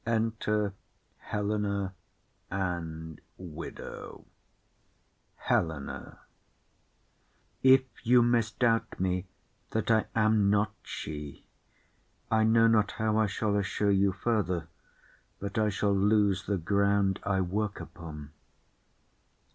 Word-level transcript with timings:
Enter 0.03 0.73
Helena 1.19 1.93
and 2.49 3.21
Widow. 3.37 4.25
HELENA. 5.35 6.17
If 7.61 7.83
you 8.01 8.23
misdoubt 8.23 8.99
me 8.99 9.27
that 9.69 9.91
I 9.91 10.05
am 10.15 10.49
not 10.49 10.73
she, 10.81 11.45
I 12.31 12.43
know 12.43 12.65
not 12.65 12.93
how 12.93 13.17
I 13.17 13.27
shall 13.27 13.55
assure 13.55 13.91
you 13.91 14.11
further, 14.11 14.67
But 15.39 15.59
I 15.59 15.69
shall 15.69 15.95
lose 15.95 16.47
the 16.47 16.57
grounds 16.57 17.19
I 17.23 17.41
work 17.41 17.79
upon. 17.79 18.31